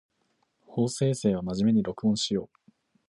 [0.65, 2.71] 法政生は真面目に録音しよう